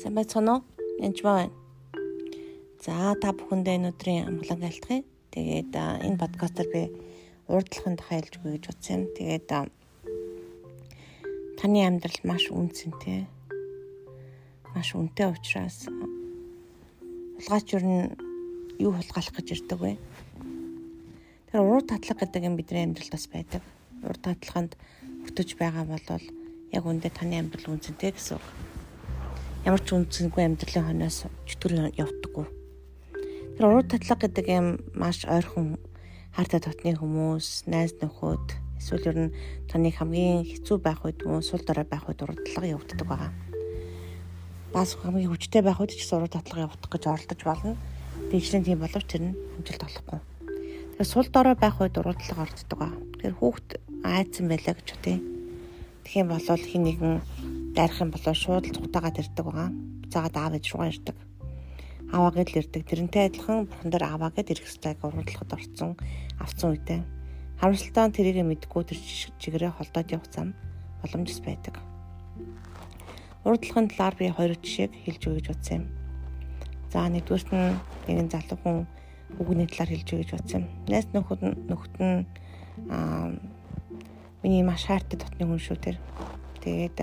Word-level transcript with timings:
Сайн 0.00 0.16
байцгаана 0.16 0.52
уу? 0.54 0.62
Энд 1.04 1.20
байна. 1.20 1.52
За 2.80 3.12
та 3.20 3.36
бүхэндээ 3.36 3.76
энэ 3.76 3.90
өдрийн 3.92 4.32
амглан 4.32 4.64
айлтгая. 4.64 5.04
Тэгээд 5.28 5.76
энэ 5.76 6.16
подкастаар 6.16 6.68
би 6.72 6.82
урдлахын 7.44 8.00
дахиалж 8.00 8.32
өгье 8.40 8.56
гэж 8.56 8.64
бодсон 8.64 8.96
юм. 8.96 9.04
Тэгээд 9.12 9.44
таны 11.60 11.78
амьдрал 11.84 12.20
маш 12.24 12.48
үнцэнтэй. 12.48 13.28
Маш 14.72 14.88
үнэтэй 14.96 15.28
учраас 15.28 15.84
хулгайч 17.44 17.68
юу 17.76 18.16
юу 18.80 18.96
хулгайлах 18.96 19.36
гэж 19.36 19.48
ирдэг 19.52 19.80
вэ? 19.84 20.00
Тэр 21.52 21.60
урд 21.60 21.92
татлага 21.92 22.24
гэдэг 22.24 22.48
юм 22.48 22.56
бидний 22.56 22.88
амьдралд 22.88 23.12
бас 23.12 23.28
байдаг. 23.28 23.60
Урд 24.00 24.24
татлаганд 24.24 24.80
бүтэж 25.28 25.60
байгаа 25.60 25.84
бол 25.84 26.24
яг 26.72 26.84
үндэ 26.88 27.12
таны 27.12 27.36
амьдрал 27.36 27.76
үнцэнтэй 27.76 28.16
гэсэн 28.16 28.40
үг 28.40 28.69
ямар 29.60 29.82
ч 29.84 29.92
үнцэнгүй 29.92 30.44
амьдралын 30.48 30.86
хойноос 30.88 31.28
чөтгөр 31.44 31.92
явдаггүй. 31.92 32.46
Тэр 33.60 33.64
уруу 33.68 33.84
татлага 33.84 34.24
гэдэг 34.24 34.46
юм 34.48 34.66
маш 34.96 35.28
ойрхон 35.28 35.76
харта 36.32 36.64
дотны 36.64 36.96
хүмүүс, 36.96 37.68
найз 37.68 37.92
нөхөд 38.00 38.56
эсвэл 38.80 39.08
ер 39.12 39.18
нь 39.28 39.34
таны 39.68 39.92
хамгийн 39.92 40.48
хэцүү 40.48 40.80
байх 40.80 41.04
үед 41.04 41.20
мөн 41.28 41.44
сул 41.44 41.60
дорой 41.60 41.84
байх 41.84 42.08
үед 42.08 42.24
уруу 42.24 42.40
татлага 42.40 42.72
явагддаг 42.72 43.04
байгаа. 43.04 43.30
Бас 44.72 44.96
хамгийн 44.96 45.28
хүчтэй 45.28 45.60
байх 45.60 45.76
үед 45.76 45.92
ч 45.92 46.00
гэсэн 46.00 46.24
уруу 46.24 46.32
татлага 46.32 46.64
явуулах 46.64 46.88
гэж 46.88 47.04
оролдож 47.04 47.40
болно. 47.44 47.76
Дээжлэн 48.32 48.64
тийм 48.64 48.80
боловч 48.80 49.06
тэр 49.12 49.22
нь 49.28 49.36
хэмжилт 49.60 49.84
болохгүй. 49.84 50.20
Тэгэхээр 50.96 51.12
сул 51.12 51.28
дорой 51.28 51.56
байх 51.60 51.76
үед 51.84 52.00
уруу 52.00 52.16
татлага 52.16 52.48
орддог 52.48 52.78
байгаа. 52.80 52.96
Тэгэхээр 52.96 53.36
хүүхд 53.36 53.68
айцсан 54.08 54.46
байлаа 54.48 54.72
гэж 54.72 54.88
үтэй. 54.96 55.18
Тэгэх 56.08 56.20
юм 56.24 56.28
бол 56.32 56.48
хин 56.48 56.82
нэгэн 56.88 57.14
дайрах 57.76 58.00
юм 58.00 58.10
бол 58.10 58.24
шууд 58.24 58.64
л 58.68 58.74
цугтаагаад 58.76 59.20
ирдэг 59.20 59.44
байгаа. 59.46 59.70
Цаагаад 60.10 60.36
аав 60.36 60.54
ээж 60.58 60.66
руугаа 60.70 60.90
ирдэг. 60.92 61.16
Аваа 62.10 62.32
гэдэл 62.34 62.60
ирдэг. 62.60 62.82
Тэрнтэй 62.86 63.22
адилхан 63.30 63.70
бурхан 63.70 63.90
дээр 63.90 64.04
аваа 64.06 64.30
гэд 64.34 64.52
ирэх 64.52 64.68
стайг 64.68 64.98
уралдахад 65.06 65.54
орцсон 65.54 65.94
авцсан 66.42 66.74
үедээ 66.74 67.00
харамсалтай 67.60 68.08
тэрийг 68.08 68.40
мэдгүй 68.48 68.82
тэр 68.88 68.98
чигээрээ 69.36 69.76
холдоод 69.76 70.08
явах 70.16 70.32
зам 70.32 70.56
боломжс 71.04 71.44
байдаг. 71.44 71.76
Урдлахын 73.44 73.92
талаар 73.92 74.16
би 74.16 74.32
хоёр 74.32 74.56
жишээг 74.56 74.96
хэлж 75.04 75.22
өгье 75.28 75.36
гэж 75.44 75.46
бодсон 75.52 75.76
юм. 75.76 75.86
За 76.88 77.04
нэгдүгürt 77.04 77.52
нь 77.52 77.76
нэгэн 78.08 78.32
залуу 78.32 78.58
хүн 78.64 78.76
үгний 79.36 79.68
талаар 79.68 79.92
хэлж 79.92 80.08
өгье 80.08 80.24
гэж 80.24 80.32
бодсон 80.40 80.60
юм. 80.64 80.68
Найс 80.88 81.08
нөхөд 81.12 81.40
нөхөд 81.68 81.94
нь 82.00 82.24
аа 82.88 83.28
миний 84.40 84.64
маш 84.64 84.88
шаардтай 84.88 85.20
дотны 85.20 85.44
хүн 85.44 85.60
шүү 85.60 85.76
тэр. 85.84 85.96
Тэгээд 86.64 86.96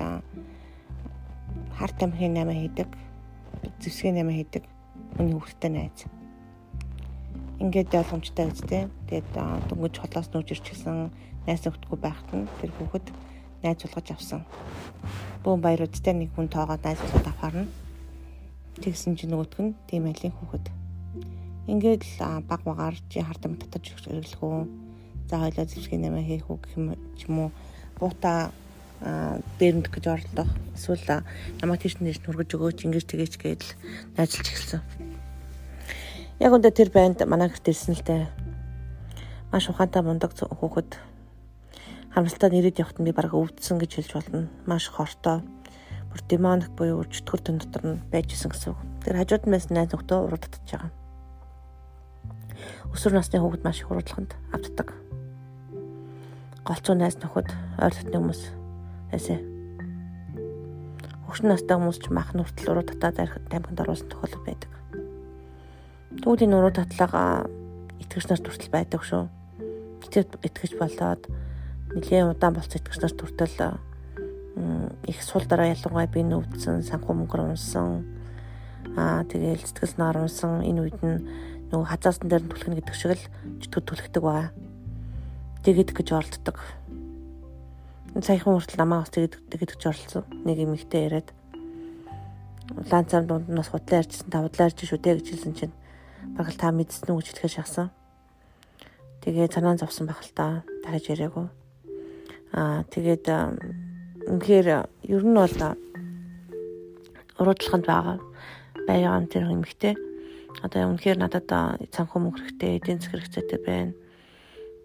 харт 1.77 2.01
амхийн 2.01 2.33
8 2.33 2.57
хийдэг. 2.57 2.89
Зэвсгийн 3.77 4.17
8 4.25 4.33
хийдэг. 4.33 4.63
Миний 5.21 5.37
хүүхдтэй 5.37 5.69
найз. 5.69 6.09
Ингээд 7.61 7.93
ойлгомжтой 7.93 8.49
үстэй. 8.49 8.89
Тэгээд 9.05 9.29
дөнгөж 9.69 9.95
холоос 10.01 10.27
нүүж 10.33 10.57
ирчихсэн 10.57 11.13
найз 11.45 11.61
өгтгөө 11.69 11.97
байхад 12.01 12.29
нь 12.33 12.49
тэр 12.57 12.73
хүүхэд 12.73 13.13
найз 13.61 13.77
болгож 13.85 14.07
авсан. 14.09 14.41
Бүүн 15.45 15.61
баяруудтай 15.61 16.17
нэг 16.17 16.33
хүн 16.33 16.49
тоогоод 16.49 16.81
найз 16.81 16.97
болгоод 16.97 17.29
авахарна. 17.29 17.69
Тэгсэн 18.81 19.13
чинь 19.13 19.33
нөгөөх 19.37 19.61
нь 19.61 19.77
тийм 19.85 20.09
айлын 20.09 20.33
хүүхэд. 20.33 20.65
Ингээд 21.69 22.01
л 22.03 22.41
баг 22.49 22.61
багаар 22.65 22.97
чи 23.09 23.21
хартам 23.21 23.53
татаж 23.57 23.93
ирлэх 24.09 24.41
үү. 24.41 24.65
За 25.29 25.37
хоёлоо 25.37 25.65
зэвсгийн 25.65 26.09
8 26.09 26.25
хийх 26.25 26.49
үү 26.49 26.57
гэх 26.57 26.73
юм 27.29 27.37
уу. 27.37 27.49
Буута 28.01 28.49
дээрэндэх 29.59 29.93
гэж 29.93 30.05
оролдох. 30.07 30.49
Эсвэл 30.77 31.25
намайг 31.61 31.81
тийш 31.81 31.97
нэрч 31.97 32.21
хүргэж 32.23 32.49
өгөөч 32.53 32.79
ингэж 32.85 33.05
тэгээч 33.09 33.33
гэдэл 33.41 33.71
найзалж 34.17 34.47
эхэлсэн. 34.47 34.81
Яг 36.37 36.53
өндө 36.53 36.69
тэр 36.69 36.93
банд 36.93 37.25
манай 37.25 37.49
гэрт 37.49 37.73
ирсэн 37.73 37.97
л 37.97 38.05
дээ. 38.05 38.29
Маш 39.49 39.65
ухаантай 39.73 40.05
мундаг 40.05 40.37
хүүхэд 40.37 41.01
хамралтад 42.13 42.53
ирээд 42.53 42.81
явахт 42.81 43.01
би 43.01 43.09
бараг 43.09 43.33
өвдсөн 43.33 43.81
гэж 43.81 43.91
хэлж 43.97 44.11
болно. 44.13 44.49
Маш 44.69 44.89
хортой. 44.93 45.41
Бүр 46.09 46.21
демоник 46.29 46.73
буюу 46.77 47.05
чөтгөр 47.09 47.41
төн 47.41 47.57
дотор 47.57 47.83
нь 47.85 48.01
байжсэн 48.13 48.53
гэсэн 48.53 48.73
үг. 48.73 48.79
Тэр 49.01 49.17
хажууд 49.17 49.45
нь 49.45 49.53
байсан 49.53 49.73
найз 49.73 49.89
нөхдөө 49.93 50.19
уруу 50.25 50.39
татж 50.41 50.65
байгаа. 50.65 50.91
Өсвөр 52.93 53.13
насны 53.17 53.37
хүүхэд 53.37 53.65
маш 53.65 53.81
их 53.81 53.89
уруудлаханд 53.93 54.33
автдаг. 54.53 54.93
Голцоо 56.65 56.95
найз 56.97 57.21
нөхөд 57.21 57.53
ойр 57.79 57.93
дотны 57.93 58.17
хүмүүс 58.17 58.56
Эсэ. 59.11 59.39
Хөгшин 61.27 61.51
настай 61.51 61.75
хүмүүс 61.79 61.99
ч 62.03 62.11
мах 62.11 62.35
нүртэл 62.35 62.71
уруу 62.71 62.85
татаад 62.87 63.19
тамхинд 63.47 63.79
оруулсан 63.83 64.11
тохиолдол 64.11 64.43
байдаг. 64.43 64.71
Түүний 66.23 66.51
уруу 66.51 66.73
татлага 66.75 67.47
итгэгч 68.03 68.27
нарт 68.27 68.47
хүртэл 68.47 68.73
байдаг 68.73 69.01
шүү. 69.03 69.27
Гэтэл 70.03 70.39
итгэж 70.43 70.71
болоод 70.75 71.23
нэлээд 71.95 72.31
удаан 72.35 72.55
болсон 72.55 72.79
итгэгч 72.79 72.99
нарт 72.99 73.19
хүртэл 73.19 73.79
их 75.07 75.23
сул 75.23 75.45
дараа 75.45 75.71
ялангуяа 75.71 76.09
би 76.09 76.23
нөвдсөн, 76.25 76.81
санхүү 76.83 77.13
мөнгөр 77.13 77.53
унсан. 77.53 78.03
Аа 78.97 79.23
тэгээл 79.23 79.63
сэтгэл 79.63 79.95
нар 80.01 80.17
унсан 80.25 80.65
энэ 80.65 80.81
үед 80.81 80.99
нь 81.05 81.21
нөгөө 81.69 81.87
хазаасан 81.87 82.27
дээр 82.27 82.43
нь 82.43 82.51
түлхэнэ 82.51 82.77
гэдэг 82.81 82.95
шиг 82.97 83.13
л 83.13 83.23
чөтгөр 83.61 83.83
түлхдэг 83.85 84.23
байгаа. 84.23 84.49
Тэгээд 85.61 85.93
гэж 85.93 86.07
оролддог 86.11 86.57
саяхан 88.15 88.57
хүртэл 88.57 88.79
намаа 88.79 89.03
бас 89.03 89.11
тэгэд 89.11 89.33
тэгэж 89.51 89.81
оролцсон. 89.83 90.23
Нэг 90.45 90.57
эмэгтэй 90.63 91.01
яриад 91.07 91.29
ланцам 92.91 93.27
дунд 93.27 93.47
нь 93.51 93.59
бас 93.59 93.69
худлаа 93.69 94.01
ярьжсэн, 94.01 94.31
тавдлаа 94.31 94.67
ярьж 94.67 94.79
шүү 94.83 94.99
дээ 94.99 95.15
гэж 95.19 95.27
хэлсэн 95.27 95.53
чинь 95.53 95.75
баг 96.35 96.47
л 96.49 96.57
та 96.57 96.71
мэдсэн 96.71 97.11
үү 97.11 97.19
гэж 97.19 97.27
итгэж 97.35 97.53
шахсан. 97.59 97.87
Тэгээ 99.21 99.51
цанаан 99.53 99.77
зовсон 99.77 100.07
байх 100.07 100.23
л 100.23 100.33
та 100.33 100.63
дахиж 100.83 101.13
яриаггүй. 101.13 101.47
Аа 102.55 102.83
тэгээд 102.89 103.25
үнэхээр 104.31 104.67
ер 105.13 105.23
нь 105.23 105.37
бол 105.37 105.55
уруудлаханд 107.37 107.85
байгаа 107.85 108.17
байгаа 108.87 109.19
юм 109.19 109.27
тэр 109.27 109.51
эмэгтэй. 109.51 109.93
Одоо 110.63 110.89
үнэхээр 110.89 111.21
надад 111.21 111.47
цанхуу 111.93 112.23
мөнгө 112.23 112.41
хэрэгтэй, 112.41 112.81
эдийн 112.81 112.97
засаг 112.97 113.21
хэрэгцээтэй 113.21 113.59
байна 113.61 113.93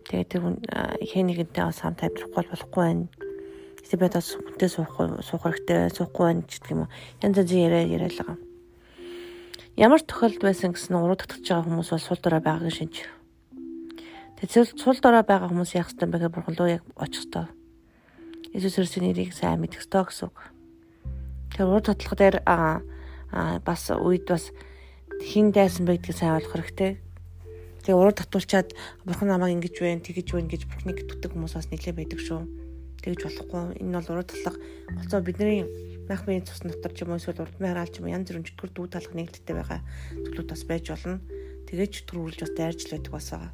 Тэгээд 0.07 0.29
тэр 0.35 0.43
хээ 1.07 1.23
нэгэнтэй 1.23 1.65
бас 1.65 1.81
хамт 1.83 2.03
амьдрахгүй 2.03 2.43
болохгүй 2.51 2.83
байна. 2.83 3.07
Эсвэл 3.83 4.01
би 4.03 4.07
одоо 4.07 4.23
хүнтэй 4.23 4.71
суухгүй 4.71 5.07
суух 5.23 5.43
хэрэгтэй 5.47 5.91
суухгүй 5.95 6.25
байна 6.27 6.43
гэдэг 6.47 6.71
юм 6.71 6.83
уу. 6.87 6.91
Янз 7.23 7.37
янзын 7.39 7.63
яриа 7.67 7.83
яриад 7.87 8.15
байгаа. 8.19 8.39
Ямар 9.77 10.01
тохиолдол 10.05 10.45
байсан 10.47 10.75
гэсэн 10.75 10.99
уруу 10.99 11.17
татгаж 11.17 11.43
байгаа 11.43 11.67
хүмүүс 11.67 11.91
бол 11.91 12.03
сул 12.03 12.21
дорой 12.21 12.43
байгааг 12.45 12.73
шинж. 12.73 12.97
Тэгээд 14.43 14.77
сул 14.77 14.99
дорой 15.01 15.25
байгаа 15.25 15.49
хүмүүс 15.49 15.75
яах 15.79 15.91
ёстой 15.91 16.09
бэ 16.11 16.19
гэхээр 16.19 16.35
бурхан 16.35 16.57
руу 16.59 16.69
яг 16.69 16.85
очих 16.99 17.25
ёстой. 17.25 17.47
Иесус 18.53 18.77
Христосийн 18.77 19.07
нэрийг 19.09 19.33
сайн 19.33 19.65
мэдэх 19.65 19.81
ёстой 19.81 20.05
гэсэн 20.05 20.29
үг. 20.29 20.39
Тэр 21.57 21.73
уруу 21.73 21.83
татлах 21.83 22.17
дээр 22.19 22.37
а 22.45 22.83
бас 23.65 23.89
үед 23.89 24.29
бас 24.29 24.53
хин 25.25 25.53
дайсан 25.57 25.87
бэ 25.89 25.97
гэдгийг 25.97 26.19
сайн 26.21 26.37
ойлгох 26.37 26.59
хэрэгтэй 26.59 27.01
Тэгээ 27.83 27.99
уруу 27.99 28.15
татуулчаад 28.15 28.79
бурхан 29.03 29.27
намайг 29.27 29.59
ингэж 29.59 29.75
байна, 29.83 30.07
тэгэж 30.07 30.29
байна 30.31 30.51
гэж 30.55 30.63
бурхныг 30.71 31.03
түтдэг 31.03 31.35
хүмүүс 31.35 31.55
бас 31.59 31.67
нэлээд 31.67 31.99
байдаг 31.99 32.21
шүү. 32.23 32.47
Тэгэж 33.03 33.21
болохгүй. 33.27 33.83
Энэ 33.83 33.99
бол 33.99 34.11
уруу 34.15 34.27
татлах 34.27 34.57
болцоо 34.95 35.19
бидний 35.19 35.67
мах 36.07 36.23
биеийн 36.23 36.47
цус 36.47 36.63
дотор 36.63 36.95
ч 36.95 37.03
юм 37.03 37.11
уу 37.11 37.19
эсвэл 37.19 37.43
урд 37.43 37.59
маягаар 37.59 37.91
ч 37.91 37.99
юм 37.99 38.07
янз 38.07 38.31
бүрийн 38.31 38.47
чөтгөр 38.47 38.71
дүү 38.71 38.87
талах 38.87 39.15
нэгдэлтэй 39.19 39.55
байгаа 39.59 39.81
төлөвт 40.15 40.51
бас 40.55 40.63
байж 40.63 40.87
болно. 40.95 41.19
Тэгэж 41.67 41.93
төрүүлж 42.07 42.39
бас 42.39 42.53
дайрч 42.55 42.81
л 42.87 42.95
байдаг 42.95 43.13
бас 43.19 43.27
байгаа. 43.35 43.51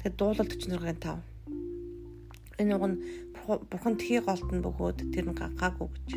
Тэгээд 0.00 0.16
дуулалт 0.16 0.52
46-ын 0.56 0.98
5. 1.04 2.64
Энэ 2.64 2.72
уг 2.80 2.84
нь 2.88 2.96
бурхан 3.44 3.94
тхий 4.00 4.24
голд 4.24 4.48
нь 4.48 4.64
бөгөөд 4.64 4.98
тэр 5.12 5.24
нь 5.28 5.36
гагаагүй 5.36 5.88
гэж. 5.92 6.10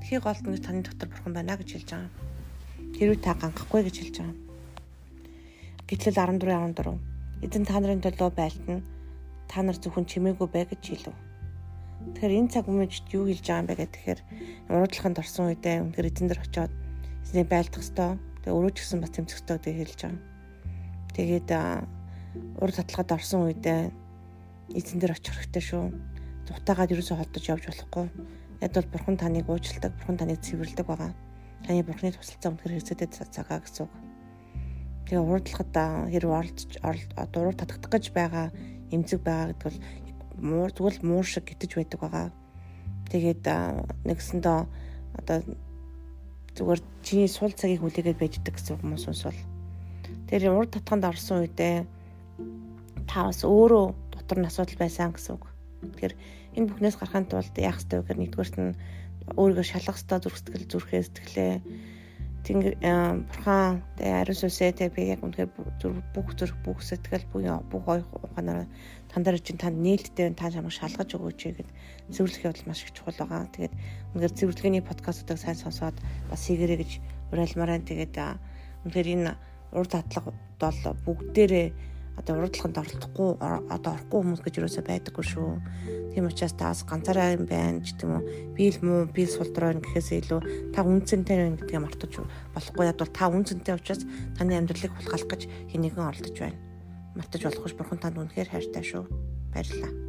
Тхий 0.00 0.20
голд 0.20 0.44
нь 0.48 0.64
таны 0.64 0.80
дотор 0.80 1.12
бурхан 1.12 1.36
байна 1.36 1.60
гэж 1.60 1.68
хэлж 1.76 1.88
байгаа. 1.92 2.12
Хэрвээ 2.96 3.20
та 3.20 3.36
ганхахгүй 3.36 3.82
гэж 3.84 3.96
хэлж 4.00 4.16
байгаа. 4.24 4.43
Гэтэл 5.94 6.18
14 6.18 6.74
14 6.74 6.98
эзэн 7.46 7.64
та 7.70 7.78
нарын 7.78 8.02
төлөө 8.02 8.34
байлтна. 8.34 8.82
Та 9.46 9.62
нар 9.62 9.78
зөвхөн 9.78 10.10
чимээгүй 10.10 10.50
бай 10.50 10.66
гэж 10.66 10.82
хэлв. 10.90 11.14
Тэгэхээр 12.18 12.34
энэ 12.34 12.50
цаг 12.50 12.66
үеид 12.66 13.14
юу 13.14 13.30
хэлж 13.30 13.46
байгаа 13.46 13.62
юм 13.62 13.68
бэ 13.70 13.74
гэхээр 13.78 14.20
уруудлаханд 14.74 15.22
орсон 15.22 15.54
үедээ 15.54 15.86
үнэхээр 15.86 16.10
эзэн 16.10 16.26
дээр 16.26 16.42
очиод 16.42 16.74
эзний 17.22 17.46
байлдах 17.46 17.78
ёстой. 17.78 18.18
Тэгээ 18.42 18.56
өөрөө 18.58 18.72
ч 18.74 18.78
гэсэн 18.82 19.00
бас 19.06 19.12
тэмцэх 19.14 19.38
ёстой 19.38 19.56
гэж 19.62 19.76
хэлж 19.78 20.00
байгаа. 20.02 20.22
Тэгээд 21.14 21.48
ур 22.58 22.70
татлагад 22.74 23.14
орсон 23.14 23.40
үедээ 23.46 23.80
эзэн 24.74 24.98
дээр 24.98 25.14
очих 25.14 25.30
хэрэгтэй 25.38 25.62
шүү. 25.62 25.84
Зутаагаад 26.50 26.90
ерөөсөө 26.90 27.16
холдож 27.22 27.44
явж 27.54 27.70
болохгүй. 27.70 28.06
Яг 28.66 28.74
бол 28.74 28.90
бурхан 28.90 29.14
таныг 29.14 29.46
уужладаг, 29.46 29.94
бурхан 29.94 30.18
таныг 30.18 30.42
цэвэрлдэг 30.42 30.86
байгаа. 30.90 31.14
Таны 31.62 31.86
бурханы 31.86 32.10
тусалцаа 32.18 32.50
үнэхээр 32.50 32.82
хэрэгцээтэй 32.82 33.08
цагаа 33.30 33.62
гэсэн 33.62 33.86
үг. 33.86 34.13
Тэгээ 35.04 35.20
урдлахад 35.20 35.72
хэрэг 36.12 36.30
оролцож 36.32 36.72
дуруу 37.32 37.54
татагдах 37.54 37.92
гэж 37.92 38.04
байгаа 38.16 38.46
эмзэг 38.90 39.20
байгаа 39.20 39.52
гэдэг 39.52 39.64
бол 39.68 39.78
муур 40.40 40.70
зүгээр 40.72 40.96
муур 41.04 41.26
шиг 41.26 41.44
гитэж 41.48 41.70
байдаг 41.76 42.00
байгаа. 42.00 42.26
Тэгээд 43.12 43.44
нэгсэндээ 44.08 44.58
одоо 45.20 45.38
зүгээр 46.56 46.80
чиний 47.02 47.28
сул 47.28 47.52
цагийг 47.52 47.82
хүлээгээд 47.82 48.20
байждаг 48.20 48.54
гэсэн 48.54 48.78
хүмүүс 48.80 49.04
бол 49.10 49.40
тэр 50.30 50.42
урд 50.50 50.70
татханд 50.72 51.04
орсон 51.04 51.44
үедээ 51.44 51.84
та 53.10 53.28
бас 53.28 53.44
өөрөө 53.44 53.86
дотор 54.14 54.38
нь 54.40 54.48
асуудал 54.48 54.78
байсан 54.80 55.12
гэсэн 55.12 55.34
үг. 55.36 55.44
Тэгэхээр 55.84 56.14
энэ 56.56 56.68
бүхнээс 56.70 56.96
гарахын 56.96 57.26
тулд 57.28 57.54
яах 57.58 57.78
ёстой 57.82 58.00
вэ 58.00 58.02
гэхээр 58.08 58.20
нэгдүгээрт 58.22 58.56
нь 58.62 58.72
өөрийгөө 59.36 59.66
шалгах 59.66 59.98
ёстой 59.98 60.18
зүрх 60.22 60.38
сэтгэл 60.38 60.70
зүрхээ 60.70 61.02
сэтгэлээ 61.04 61.54
Тэнгэр 62.44 62.76
бурхан 63.24 63.80
тэ 63.96 64.20
ариун 64.20 64.36
сүнсээ 64.36 64.76
тэ 64.76 64.92
би 64.92 65.08
яг 65.08 65.24
үнэхээр 65.24 65.48
бүх 66.12 66.28
зүрх 66.36 66.56
бүх 66.60 66.84
сэтгэл 66.84 67.24
бүх 67.32 67.40
бүх 67.72 67.84
ухаанаараа 67.88 68.68
тандараа 69.08 69.40
чинь 69.40 69.56
танд 69.56 69.80
нээлттэй 69.80 70.28
та 70.36 70.52
чамайг 70.52 70.76
шалгаж 70.76 71.08
өгөөч 71.16 71.40
гэд 71.56 71.70
зөвлөх 72.12 72.44
явдал 72.44 72.68
маш 72.68 72.84
их 72.84 72.92
чухал 72.92 73.16
байгаа. 73.16 73.48
Тэгээд 73.48 73.74
үнэхээр 74.12 74.36
зөвлөгөөний 74.36 74.84
подкастуудыг 74.84 75.40
сайн 75.40 75.56
сонсоод 75.56 75.96
бас 76.28 76.42
хийгэрэй 76.44 76.78
гэж 76.84 76.90
уриалмаар 77.32 77.80
байна. 77.80 77.88
Тэгээд 77.88 78.14
үнэхээр 78.84 79.08
энэ 79.16 79.32
урд 79.72 79.90
татлага 79.96 80.36
бол 80.60 80.80
бүгдээрээ 81.08 81.93
одоо 82.18 82.34
урдлаганд 82.38 82.78
оролцохгүй 82.78 83.30
одоо 83.40 83.90
орохгүй 83.94 84.18
хүмүүс 84.22 84.42
гэж 84.44 84.54
юусоо 84.62 84.84
байдаггүй 84.86 85.24
шүү. 85.24 85.50
Тийм 86.14 86.30
учраас 86.30 86.54
таас 86.54 86.86
ганцаараа 86.86 87.34
юм 87.34 87.44
байна 87.50 87.82
ч 87.82 87.94
гэдэм 87.94 88.12
үү. 88.14 88.22
Би 88.54 88.64
л 88.70 88.78
муу, 88.86 89.00
би 89.10 89.26
сулдраа 89.26 89.74
гэхээсээ 89.74 90.22
илүү 90.22 90.40
та 90.70 90.86
үнцэнтэй 90.86 91.36
байна 91.36 91.58
гэдгийг 91.58 91.82
мартаж 91.82 92.12
болохгүй. 92.54 92.84
Яг 92.86 92.98
бол 93.02 93.10
та 93.10 93.26
үнцэнтэй 93.28 93.74
учраас 93.74 94.02
таны 94.38 94.54
амьдралыг 94.54 94.94
хулгайлах 94.94 95.30
гэж 95.30 95.42
хэнийгэн 95.74 96.06
оролдож 96.06 96.36
байна. 96.38 96.58
Мартаж 97.18 97.40
болохгүй 97.42 97.74
бурхан 97.74 97.98
танд 97.98 98.18
үнэхээр 98.22 98.52
хайртай 98.52 98.84
шүү. 98.86 99.04
Баярлалаа. 99.50 100.03